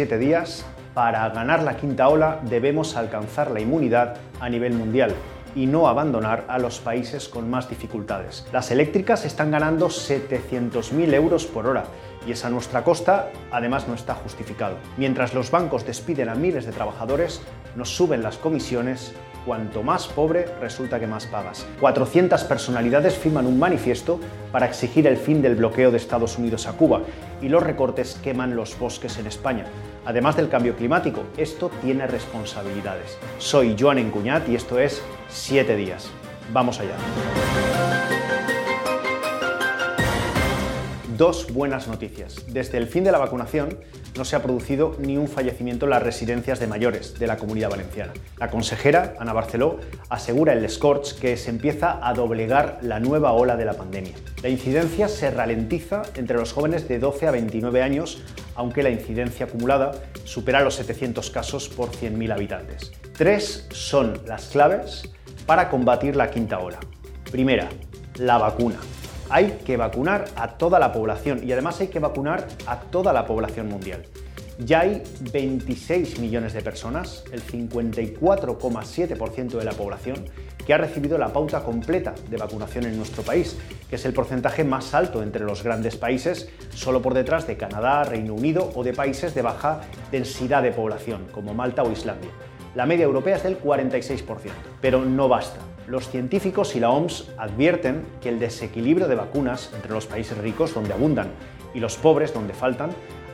[0.00, 5.14] siete días, para ganar la quinta ola debemos alcanzar la inmunidad a nivel mundial
[5.54, 8.46] y no abandonar a los países con más dificultades.
[8.50, 11.84] Las eléctricas están ganando 700.000 euros por hora
[12.26, 14.76] y esa nuestra costa además no está justificado.
[14.96, 17.42] Mientras los bancos despiden a miles de trabajadores,
[17.76, 19.12] nos suben las comisiones
[19.44, 21.66] cuanto más pobre resulta que más pagas.
[21.80, 24.20] 400 personalidades firman un manifiesto
[24.52, 27.02] para exigir el fin del bloqueo de Estados Unidos a Cuba
[27.40, 29.64] y los recortes queman los bosques en España.
[30.04, 33.18] Además del cambio climático, esto tiene responsabilidades.
[33.38, 36.10] Soy Joan Encuñat y esto es 7 días.
[36.52, 36.94] Vamos allá.
[41.16, 42.46] Dos buenas noticias.
[42.48, 43.78] Desde el fin de la vacunación
[44.16, 47.68] no se ha producido ni un fallecimiento en las residencias de mayores de la comunidad
[47.68, 48.14] valenciana.
[48.38, 53.32] La consejera, Ana Barceló, asegura en Les Corts que se empieza a doblegar la nueva
[53.32, 54.14] ola de la pandemia.
[54.42, 58.22] La incidencia se ralentiza entre los jóvenes de 12 a 29 años,
[58.60, 59.92] aunque la incidencia acumulada
[60.24, 62.92] supera los 700 casos por 100.000 habitantes.
[63.16, 65.10] Tres son las claves
[65.46, 66.78] para combatir la quinta ola.
[67.30, 67.70] Primera,
[68.18, 68.76] la vacuna
[69.30, 73.24] hay que vacunar a toda la población y además hay que vacunar a toda la
[73.24, 74.02] población mundial.
[74.66, 80.26] Ya hay 26 millones de personas, el 54,7% de la población,
[80.66, 83.56] que ha recibido la pauta completa de vacunación en nuestro país,
[83.88, 88.04] que es el porcentaje más alto entre los grandes países, solo por detrás de Canadá,
[88.04, 89.80] Reino Unido o de países de baja
[90.12, 92.30] densidad de población, como Malta o Islandia.
[92.74, 94.50] La media europea es del 46%,
[94.82, 95.58] pero no basta
[95.90, 100.72] los científicos y la OMS advierten que el desequilibrio de vacunas entre los países ricos,
[100.72, 101.32] donde abundan,
[101.74, 102.90] y los pobres, donde faltan,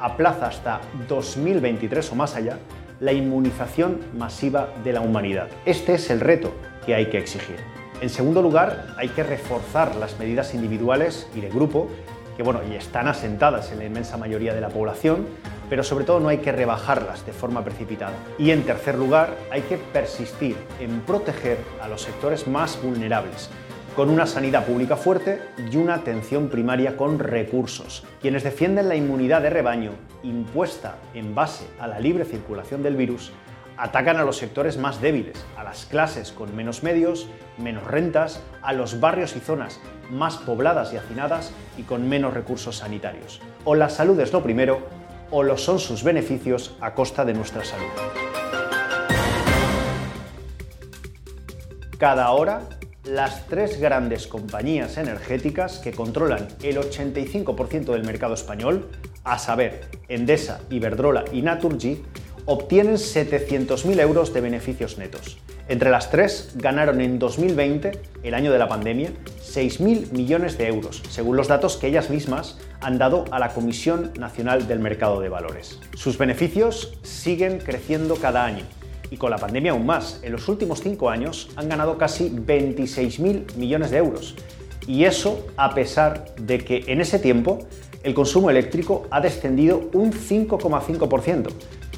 [0.00, 2.58] aplaza hasta 2023 o más allá
[3.00, 5.48] la inmunización masiva de la humanidad.
[5.64, 6.52] Este es el reto
[6.84, 7.56] que hay que exigir.
[8.00, 11.88] En segundo lugar, hay que reforzar las medidas individuales y de grupo
[12.40, 15.26] que bueno, y están asentadas en la inmensa mayoría de la población,
[15.68, 18.14] pero sobre todo no hay que rebajarlas de forma precipitada.
[18.38, 23.50] Y en tercer lugar, hay que persistir en proteger a los sectores más vulnerables,
[23.96, 25.40] con una sanidad pública fuerte
[25.70, 28.04] y una atención primaria con recursos.
[28.20, 29.92] Quienes defienden la inmunidad de rebaño
[30.22, 33.32] impuesta en base a la libre circulación del virus
[33.76, 38.74] atacan a los sectores más débiles, a las clases con menos medios, menos rentas, a
[38.74, 39.80] los barrios y zonas
[40.10, 43.40] más pobladas y hacinadas y con menos recursos sanitarios.
[43.64, 44.80] O la salud es lo primero,
[45.30, 47.86] o lo son sus beneficios a costa de nuestra salud.
[51.98, 52.62] Cada hora,
[53.04, 58.90] las tres grandes compañías energéticas que controlan el 85% del mercado español,
[59.24, 62.02] a saber, Endesa, Iberdrola y Naturgy,
[62.46, 65.38] obtienen 700.000 euros de beneficios netos.
[65.68, 67.92] Entre las tres ganaron en 2020,
[68.24, 72.58] el año de la pandemia, 6.000 millones de euros, según los datos que ellas mismas
[72.80, 75.78] han dado a la Comisión Nacional del Mercado de Valores.
[75.94, 78.64] Sus beneficios siguen creciendo cada año
[79.10, 80.20] y con la pandemia aún más.
[80.22, 84.36] En los últimos cinco años han ganado casi 26.000 millones de euros.
[84.86, 87.60] Y eso a pesar de que en ese tiempo
[88.02, 91.48] el consumo eléctrico ha descendido un 5,5%.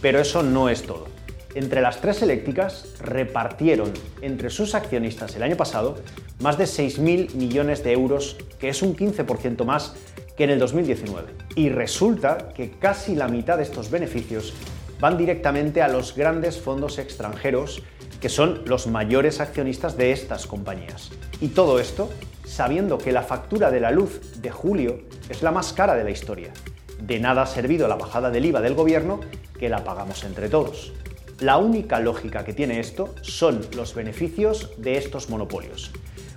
[0.00, 1.06] Pero eso no es todo.
[1.54, 5.96] Entre las tres eléctricas repartieron entre sus accionistas el año pasado
[6.40, 9.94] más de 6.000 millones de euros, que es un 15% más
[10.36, 11.28] que en el 2019.
[11.54, 14.54] Y resulta que casi la mitad de estos beneficios
[15.02, 17.82] van directamente a los grandes fondos extranjeros,
[18.20, 21.10] que son los mayores accionistas de estas compañías.
[21.40, 22.08] Y todo esto
[22.44, 26.12] sabiendo que la factura de la luz de julio es la más cara de la
[26.12, 26.52] historia.
[27.00, 29.18] De nada ha servido la bajada del IVA del gobierno
[29.58, 30.92] que la pagamos entre todos.
[31.40, 35.90] La única lógica que tiene esto son los beneficios de estos monopolios.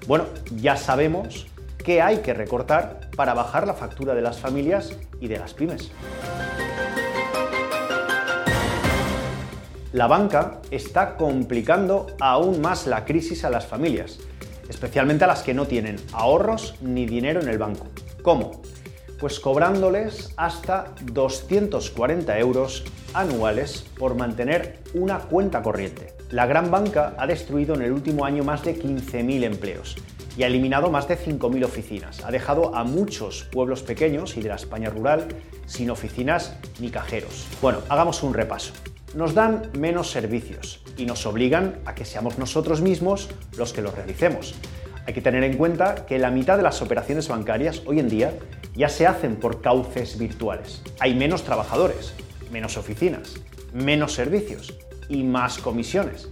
[0.08, 1.46] Bueno, ya sabemos
[1.78, 5.92] que hay que recortar para bajar la factura de las familias y de las pymes.
[9.96, 14.20] La banca está complicando aún más la crisis a las familias,
[14.68, 17.88] especialmente a las que no tienen ahorros ni dinero en el banco.
[18.22, 18.62] ¿Cómo?
[19.22, 22.84] Pues cobrándoles hasta 240 euros
[23.14, 26.14] anuales por mantener una cuenta corriente.
[26.30, 29.96] La gran banca ha destruido en el último año más de 15.000 empleos
[30.36, 32.22] y ha eliminado más de 5.000 oficinas.
[32.26, 35.30] Ha dejado a muchos pueblos pequeños y de la España rural
[35.68, 37.48] sin oficinas ni cajeros.
[37.62, 38.74] Bueno, hagamos un repaso.
[39.16, 43.96] Nos dan menos servicios y nos obligan a que seamos nosotros mismos los que los
[43.96, 44.56] realicemos.
[45.08, 48.34] Hay que tener en cuenta que la mitad de las operaciones bancarias hoy en día
[48.76, 50.82] ya se hacen por cauces virtuales.
[51.00, 52.14] Hay menos trabajadores,
[52.52, 53.36] menos oficinas,
[53.74, 54.78] menos servicios
[55.08, 56.28] y más comisiones.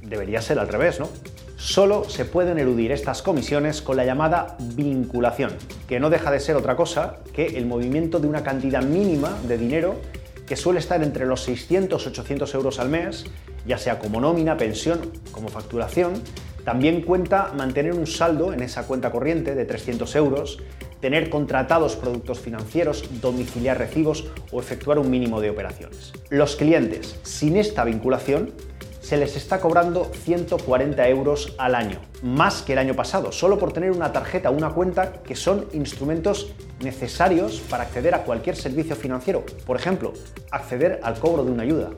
[0.00, 1.10] Debería ser al revés, ¿no?
[1.58, 5.52] Solo se pueden eludir estas comisiones con la llamada vinculación,
[5.86, 9.58] que no deja de ser otra cosa que el movimiento de una cantidad mínima de
[9.58, 10.00] dinero
[10.46, 13.24] que suele estar entre los 600-800 euros al mes,
[13.66, 16.22] ya sea como nómina, pensión, como facturación,
[16.64, 20.58] también cuenta mantener un saldo en esa cuenta corriente de 300 euros,
[21.00, 26.12] tener contratados productos financieros, domiciliar recibos o efectuar un mínimo de operaciones.
[26.30, 28.52] Los clientes sin esta vinculación
[29.00, 33.72] se les está cobrando 140 euros al año, más que el año pasado, solo por
[33.72, 38.96] tener una tarjeta o una cuenta que son instrumentos necesarios para acceder a cualquier servicio
[38.96, 40.12] financiero, por ejemplo,
[40.50, 41.90] acceder al cobro de una ayuda.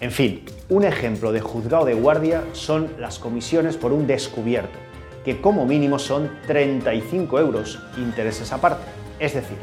[0.00, 4.78] En fin, un ejemplo de juzgado de guardia son las comisiones por un descubierto,
[5.24, 8.84] que como mínimo son 35 euros, intereses aparte.
[9.18, 9.58] Es decir,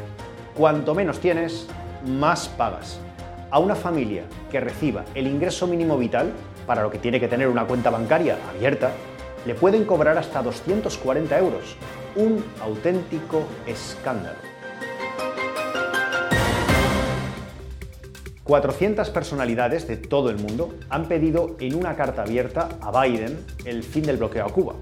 [0.56, 1.66] cuanto menos tienes,
[2.06, 3.00] más pagas.
[3.50, 6.32] A una familia que reciba el ingreso mínimo vital
[6.66, 8.92] para lo que tiene que tener una cuenta bancaria abierta,
[9.46, 11.76] le pueden cobrar hasta 240 euros.
[12.16, 14.38] Un auténtico escándalo.
[18.44, 23.82] 400 personalidades de todo el mundo han pedido en una carta abierta a Biden el
[23.82, 24.74] fin del bloqueo a Cuba.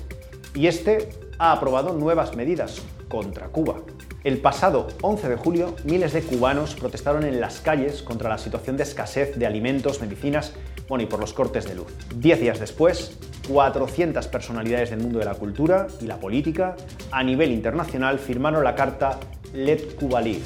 [0.55, 1.09] Y este
[1.39, 3.81] ha aprobado nuevas medidas contra Cuba.
[4.23, 8.77] El pasado 11 de julio, miles de cubanos protestaron en las calles contra la situación
[8.77, 10.53] de escasez de alimentos, medicinas
[10.89, 11.93] bueno, y por los cortes de luz.
[12.15, 13.19] Diez días después,
[13.49, 16.77] 400 personalidades del mundo de la cultura y la política
[17.11, 19.19] a nivel internacional firmaron la carta
[19.53, 20.45] Let Cuba Live,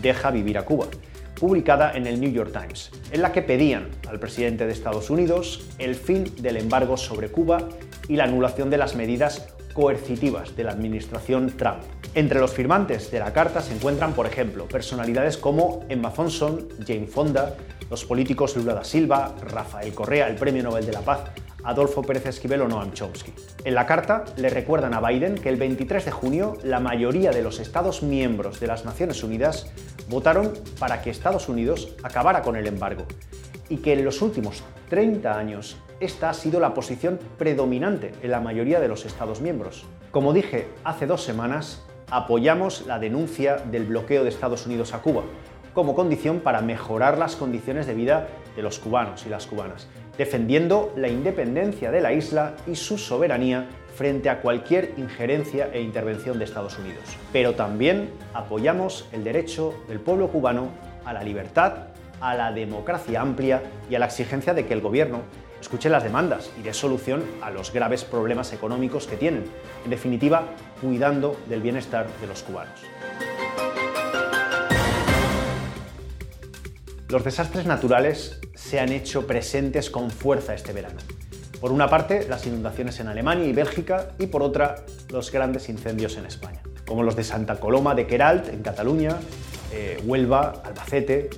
[0.00, 0.86] Deja vivir a Cuba,
[1.38, 5.68] publicada en el New York Times, en la que pedían al presidente de Estados Unidos
[5.78, 7.68] el fin del embargo sobre Cuba
[8.08, 11.80] y la anulación de las medidas coercitivas de la administración Trump.
[12.14, 17.06] Entre los firmantes de la carta se encuentran, por ejemplo, personalidades como Emma Thompson, Jane
[17.06, 17.56] Fonda,
[17.88, 21.20] los políticos Lula da Silva, Rafael Correa, el Premio Nobel de la Paz,
[21.64, 23.32] Adolfo Pérez Esquivel o Noam Chomsky.
[23.64, 27.42] En la carta le recuerdan a Biden que el 23 de junio la mayoría de
[27.42, 29.70] los Estados miembros de las Naciones Unidas
[30.08, 33.04] votaron para que Estados Unidos acabara con el embargo
[33.68, 38.40] y que en los últimos 30 años esta ha sido la posición predominante en la
[38.40, 39.84] mayoría de los Estados miembros.
[40.10, 45.22] Como dije hace dos semanas, apoyamos la denuncia del bloqueo de Estados Unidos a Cuba
[45.74, 49.86] como condición para mejorar las condiciones de vida de los cubanos y las cubanas,
[50.20, 56.38] defendiendo la independencia de la isla y su soberanía frente a cualquier injerencia e intervención
[56.38, 57.04] de Estados Unidos.
[57.32, 60.68] Pero también apoyamos el derecho del pueblo cubano
[61.06, 61.86] a la libertad,
[62.20, 65.22] a la democracia amplia y a la exigencia de que el gobierno
[65.58, 69.44] escuche las demandas y dé solución a los graves problemas económicos que tienen.
[69.84, 70.48] En definitiva,
[70.82, 72.78] cuidando del bienestar de los cubanos.
[77.10, 81.00] Los desastres naturales se han hecho presentes con fuerza este verano.
[81.60, 86.16] Por una parte, las inundaciones en Alemania y Bélgica y por otra, los grandes incendios
[86.16, 89.16] en España, como los de Santa Coloma de Queralt en Cataluña,
[89.72, 91.30] eh, Huelva, Albacete,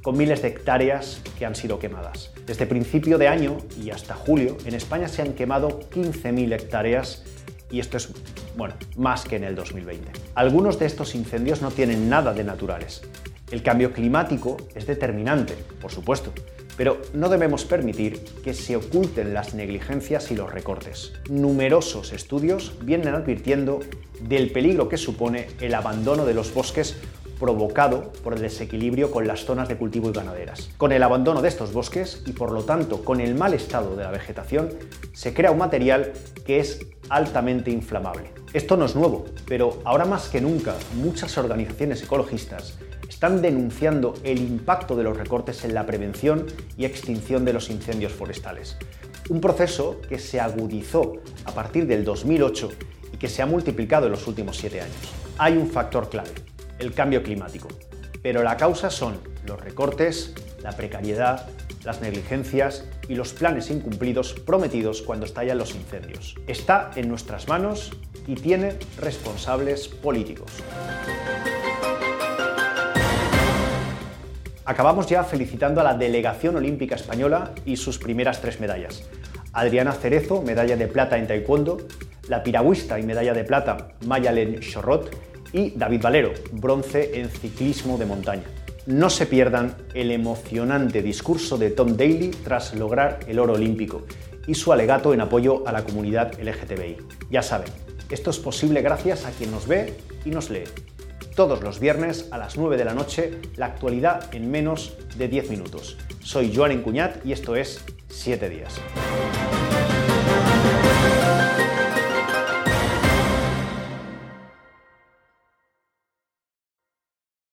[0.00, 2.30] con miles de hectáreas que han sido quemadas.
[2.46, 7.24] Desde principio de año y hasta julio, en España se han quemado 15.000 hectáreas
[7.68, 8.10] y esto es,
[8.56, 10.10] bueno, más que en el 2020.
[10.34, 13.02] Algunos de estos incendios no tienen nada de naturales.
[13.50, 16.32] El cambio climático es determinante, por supuesto,
[16.76, 21.12] pero no debemos permitir que se oculten las negligencias y los recortes.
[21.30, 23.80] Numerosos estudios vienen advirtiendo
[24.20, 26.96] del peligro que supone el abandono de los bosques
[27.38, 30.70] provocado por el desequilibrio con las zonas de cultivo y ganaderas.
[30.76, 34.04] Con el abandono de estos bosques y por lo tanto con el mal estado de
[34.04, 34.70] la vegetación,
[35.12, 36.12] se crea un material
[36.46, 38.35] que es altamente inflamable.
[38.52, 44.38] Esto no es nuevo, pero ahora más que nunca muchas organizaciones ecologistas están denunciando el
[44.38, 48.76] impacto de los recortes en la prevención y extinción de los incendios forestales.
[49.28, 52.70] Un proceso que se agudizó a partir del 2008
[53.12, 54.96] y que se ha multiplicado en los últimos siete años.
[55.38, 56.30] Hay un factor clave,
[56.78, 57.68] el cambio climático.
[58.22, 60.34] Pero la causa son los recortes,
[60.66, 61.46] la precariedad,
[61.84, 66.34] las negligencias y los planes incumplidos prometidos cuando estallan los incendios.
[66.48, 67.92] Está en nuestras manos
[68.26, 70.50] y tiene responsables políticos.
[74.64, 79.04] Acabamos ya felicitando a la delegación olímpica española y sus primeras tres medallas.
[79.52, 81.78] Adriana Cerezo, medalla de plata en taekwondo,
[82.28, 85.16] la piragüista y medalla de plata Mayalen Chorrot
[85.52, 88.65] y David Valero, bronce en ciclismo de montaña.
[88.86, 94.06] No se pierdan el emocionante discurso de Tom Daly tras lograr el oro olímpico
[94.46, 96.96] y su alegato en apoyo a la comunidad LGTBI.
[97.28, 97.68] Ya saben,
[98.10, 100.64] esto es posible gracias a quien nos ve y nos lee
[101.34, 105.50] todos los viernes a las 9 de la noche, la actualidad en menos de 10
[105.50, 105.98] minutos.
[106.20, 108.80] Soy Joan Encuñat y esto es 7 días.